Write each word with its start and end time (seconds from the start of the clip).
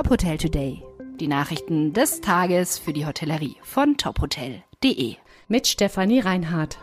Top 0.00 0.08
Hotel 0.08 0.38
Today. 0.38 0.82
Die 1.20 1.28
Nachrichten 1.28 1.92
des 1.92 2.22
Tages 2.22 2.78
für 2.78 2.94
die 2.94 3.04
Hotellerie 3.04 3.56
von 3.62 3.98
tophotel.de. 3.98 5.16
Mit 5.46 5.66
Stefanie 5.66 6.20
Reinhardt. 6.20 6.78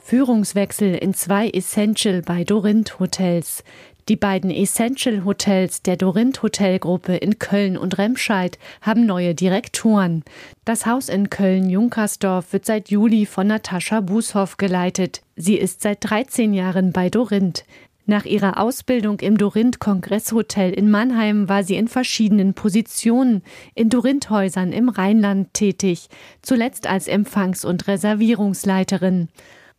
Führungswechsel 0.00 0.94
in 0.94 1.12
zwei 1.12 1.48
Essential 1.48 2.22
bei 2.22 2.44
Dorint 2.44 3.00
Hotels. 3.00 3.64
Die 4.08 4.14
beiden 4.14 4.52
Essential 4.52 5.24
Hotels 5.24 5.82
der 5.82 5.96
Dorint 5.96 6.40
Hotelgruppe 6.44 7.16
in 7.16 7.40
Köln 7.40 7.76
und 7.76 7.98
Remscheid 7.98 8.58
haben 8.82 9.06
neue 9.06 9.34
Direktoren. 9.34 10.22
Das 10.64 10.86
Haus 10.86 11.08
in 11.08 11.30
Köln-Junkersdorf 11.30 12.52
wird 12.52 12.64
seit 12.64 12.90
Juli 12.90 13.26
von 13.26 13.48
Natascha 13.48 14.00
Bußhoff 14.00 14.56
geleitet. 14.56 15.22
Sie 15.34 15.56
ist 15.56 15.82
seit 15.82 15.98
13 16.08 16.54
Jahren 16.54 16.92
bei 16.92 17.08
Dorint. 17.08 17.64
Nach 18.10 18.24
ihrer 18.24 18.58
Ausbildung 18.58 19.20
im 19.20 19.38
Dorint 19.38 19.78
Kongresshotel 19.78 20.72
in 20.72 20.90
Mannheim 20.90 21.48
war 21.48 21.62
sie 21.62 21.76
in 21.76 21.86
verschiedenen 21.86 22.54
Positionen 22.54 23.42
in 23.76 23.88
Dorint-Häusern 23.88 24.72
im 24.72 24.88
Rheinland 24.88 25.54
tätig, 25.54 26.08
zuletzt 26.42 26.88
als 26.88 27.06
Empfangs- 27.06 27.64
und 27.64 27.86
Reservierungsleiterin. 27.86 29.28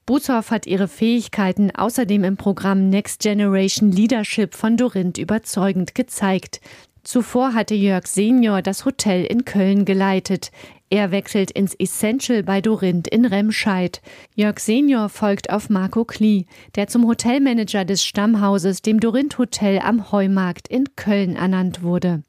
Bushoff 0.05 0.49
hat 0.49 0.65
ihre 0.65 0.87
Fähigkeiten 0.87 1.71
außerdem 1.75 2.23
im 2.23 2.37
Programm 2.37 2.87
Next 2.87 3.21
Generation 3.21 3.91
Leadership 3.91 4.55
von 4.55 4.77
Dorinth 4.77 5.17
überzeugend 5.17 5.93
gezeigt. 5.93 6.61
Zuvor 7.03 7.53
hatte 7.53 7.75
Jörg 7.75 8.07
Senior 8.07 8.61
das 8.61 8.85
Hotel 8.85 9.25
in 9.25 9.43
Köln 9.43 9.83
geleitet. 9.83 10.51
Er 10.93 11.11
wechselt 11.11 11.51
ins 11.51 11.73
Essential 11.73 12.43
bei 12.43 12.59
Dorinth 12.59 13.07
in 13.07 13.23
Remscheid. 13.23 14.01
Jörg 14.35 14.59
Senior 14.59 15.07
folgt 15.07 15.49
auf 15.49 15.69
Marco 15.69 16.03
Klee, 16.03 16.47
der 16.75 16.87
zum 16.87 17.07
Hotelmanager 17.07 17.85
des 17.85 18.03
Stammhauses, 18.03 18.81
dem 18.81 18.99
Dorinth 18.99 19.37
Hotel 19.37 19.79
am 19.79 20.11
Heumarkt 20.11 20.67
in 20.67 20.83
Köln 20.97 21.37
ernannt 21.37 21.81
wurde. 21.81 22.23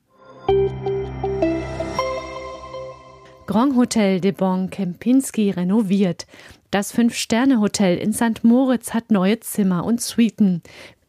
Grand 3.48 3.74
Hotel 3.74 4.20
de 4.20 4.30
Bon 4.30 4.70
Kempinski 4.70 5.50
renoviert. 5.50 6.28
Das 6.70 6.92
Fünf-Sterne-Hotel 6.92 7.98
in 7.98 8.12
St. 8.12 8.44
Moritz 8.44 8.94
hat 8.94 9.10
neue 9.10 9.40
Zimmer 9.40 9.84
und 9.84 10.00
Suiten. 10.00 10.62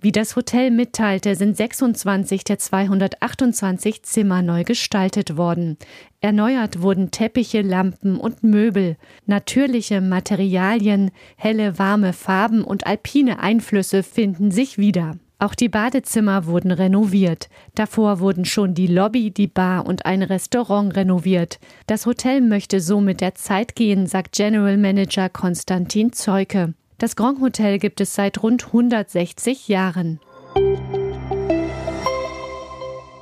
Wie 0.03 0.11
das 0.11 0.35
Hotel 0.35 0.69
mitteilte, 0.69 1.33
sind 1.33 1.55
26 1.55 2.43
der 2.43 2.59
228 2.59 4.03
Zimmer 4.03 4.41
neu 4.41 4.65
gestaltet 4.65 5.37
worden. 5.37 5.77
Erneuert 6.19 6.81
wurden 6.81 7.09
Teppiche, 7.09 7.61
Lampen 7.61 8.17
und 8.17 8.43
Möbel. 8.43 8.97
Natürliche 9.27 10.01
Materialien, 10.01 11.11
helle, 11.37 11.79
warme 11.79 12.11
Farben 12.11 12.65
und 12.65 12.85
alpine 12.85 13.39
Einflüsse 13.39 14.03
finden 14.03 14.51
sich 14.51 14.77
wieder. 14.77 15.15
Auch 15.39 15.55
die 15.55 15.69
Badezimmer 15.69 16.47
wurden 16.47 16.71
renoviert. 16.71 17.47
Davor 17.73 18.19
wurden 18.19 18.43
schon 18.43 18.73
die 18.73 18.87
Lobby, 18.87 19.31
die 19.31 19.47
Bar 19.47 19.85
und 19.85 20.05
ein 20.05 20.21
Restaurant 20.21 20.97
renoviert. 20.97 21.61
Das 21.87 22.05
Hotel 22.05 22.41
möchte 22.41 22.81
so 22.81 22.99
mit 22.99 23.21
der 23.21 23.35
Zeit 23.35 23.73
gehen, 23.73 24.05
sagt 24.07 24.33
General 24.33 24.75
Manager 24.75 25.29
Konstantin 25.29 26.11
Zeuke. 26.11 26.73
Das 27.03 27.17
Grand 27.17 27.41
Hotel 27.41 27.79
gibt 27.79 27.99
es 27.99 28.15
seit 28.15 28.41
rund 28.41 28.67
160 28.67 29.67
Jahren. 29.67 30.21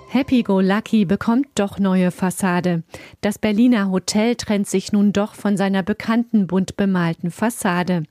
Happy 0.08 0.44
Go 0.44 0.60
Lucky 0.60 1.06
bekommt 1.06 1.48
doch 1.56 1.80
neue 1.80 2.12
Fassade. 2.12 2.84
Das 3.22 3.40
Berliner 3.40 3.90
Hotel 3.90 4.36
trennt 4.36 4.68
sich 4.68 4.92
nun 4.92 5.14
doch 5.14 5.34
von 5.34 5.58
seiner 5.58 5.82
bekannten 5.82 6.46
bunt 6.46 6.78
bemalten 6.78 7.32
Fassade. 7.32 8.04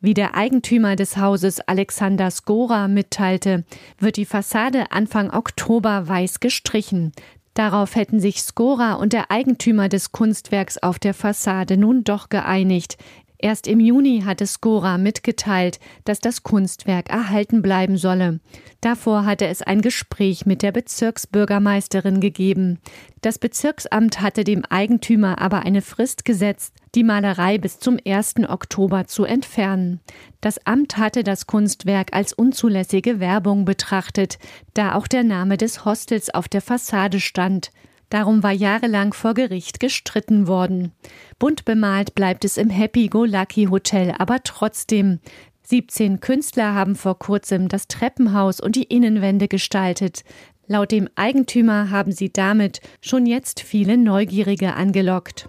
Wie 0.00 0.14
der 0.14 0.34
Eigentümer 0.34 0.96
des 0.96 1.18
Hauses 1.18 1.60
Alexander 1.60 2.30
Skora 2.30 2.88
mitteilte, 2.88 3.64
wird 3.98 4.16
die 4.16 4.24
Fassade 4.24 4.92
Anfang 4.92 5.30
Oktober 5.30 6.08
weiß 6.08 6.40
gestrichen. 6.40 7.12
Darauf 7.52 7.96
hätten 7.96 8.18
sich 8.18 8.40
Skora 8.40 8.94
und 8.94 9.12
der 9.12 9.30
Eigentümer 9.30 9.90
des 9.90 10.10
Kunstwerks 10.12 10.78
auf 10.78 10.98
der 10.98 11.12
Fassade 11.12 11.76
nun 11.76 12.02
doch 12.02 12.30
geeinigt. 12.30 12.96
Erst 13.40 13.68
im 13.68 13.78
Juni 13.78 14.22
hatte 14.24 14.48
Skora 14.48 14.98
mitgeteilt, 14.98 15.78
dass 16.04 16.18
das 16.18 16.42
Kunstwerk 16.42 17.08
erhalten 17.08 17.62
bleiben 17.62 17.96
solle. 17.96 18.40
Davor 18.80 19.24
hatte 19.24 19.46
es 19.46 19.62
ein 19.62 19.80
Gespräch 19.80 20.44
mit 20.44 20.62
der 20.62 20.72
Bezirksbürgermeisterin 20.72 22.20
gegeben. 22.20 22.80
Das 23.20 23.38
Bezirksamt 23.38 24.20
hatte 24.20 24.42
dem 24.42 24.64
Eigentümer 24.64 25.40
aber 25.40 25.60
eine 25.60 25.82
Frist 25.82 26.24
gesetzt, 26.24 26.74
die 26.96 27.04
Malerei 27.04 27.58
bis 27.58 27.78
zum 27.78 27.98
1. 28.04 28.34
Oktober 28.48 29.06
zu 29.06 29.24
entfernen. 29.24 30.00
Das 30.40 30.66
Amt 30.66 30.96
hatte 30.96 31.22
das 31.22 31.46
Kunstwerk 31.46 32.14
als 32.14 32.32
unzulässige 32.32 33.20
Werbung 33.20 33.64
betrachtet, 33.64 34.38
da 34.74 34.94
auch 34.94 35.06
der 35.06 35.22
Name 35.22 35.56
des 35.56 35.84
Hostels 35.84 36.30
auf 36.30 36.48
der 36.48 36.62
Fassade 36.62 37.20
stand. 37.20 37.70
Darum 38.10 38.42
war 38.42 38.52
jahrelang 38.52 39.12
vor 39.12 39.34
Gericht 39.34 39.80
gestritten 39.80 40.46
worden. 40.46 40.92
Bunt 41.38 41.64
bemalt 41.64 42.14
bleibt 42.14 42.44
es 42.44 42.56
im 42.56 42.70
Happy 42.70 43.08
Go 43.08 43.24
Lucky 43.24 43.66
Hotel 43.66 44.14
aber 44.18 44.42
trotzdem. 44.42 45.20
17 45.62 46.20
Künstler 46.20 46.74
haben 46.74 46.96
vor 46.96 47.18
kurzem 47.18 47.68
das 47.68 47.88
Treppenhaus 47.88 48.60
und 48.60 48.76
die 48.76 48.84
Innenwände 48.84 49.48
gestaltet. 49.48 50.24
Laut 50.66 50.92
dem 50.92 51.08
Eigentümer 51.14 51.90
haben 51.90 52.12
sie 52.12 52.32
damit 52.32 52.80
schon 53.02 53.26
jetzt 53.26 53.60
viele 53.60 53.98
Neugierige 53.98 54.74
angelockt. 54.74 55.48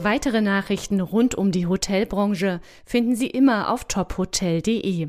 Weitere 0.00 0.40
Nachrichten 0.40 1.00
rund 1.00 1.34
um 1.34 1.50
die 1.50 1.66
Hotelbranche 1.66 2.60
finden 2.86 3.16
Sie 3.16 3.26
immer 3.26 3.72
auf 3.72 3.84
tophotel.de. 3.84 5.08